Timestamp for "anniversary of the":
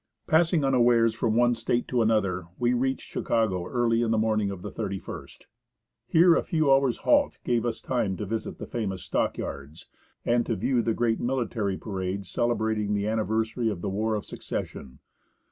13.07-13.89